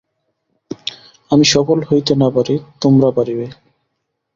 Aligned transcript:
আমি 1.31 1.45
সফল 1.45 1.79
হইতে 1.89 2.13
না 2.15 2.27
পারি, 2.29 2.55
তোমরা 2.81 3.09
পারিবে। 3.11 3.45